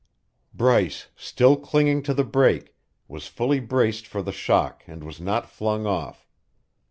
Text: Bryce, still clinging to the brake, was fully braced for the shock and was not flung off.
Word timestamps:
Bryce, 0.51 1.09
still 1.15 1.55
clinging 1.57 2.01
to 2.01 2.15
the 2.15 2.23
brake, 2.23 2.75
was 3.07 3.27
fully 3.27 3.59
braced 3.59 4.07
for 4.07 4.23
the 4.23 4.31
shock 4.31 4.83
and 4.87 5.03
was 5.03 5.21
not 5.21 5.47
flung 5.47 5.85
off. 5.85 6.27